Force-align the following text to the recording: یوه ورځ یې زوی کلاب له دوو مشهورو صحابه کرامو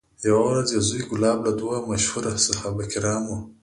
یوه 0.29 0.43
ورځ 0.49 0.67
یې 0.75 0.79
زوی 0.87 1.01
کلاب 1.09 1.37
له 1.47 1.51
دوو 1.59 1.77
مشهورو 1.89 2.31
صحابه 2.47 2.85
کرامو 2.93 3.37